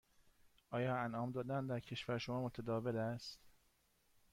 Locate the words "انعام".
0.97-1.31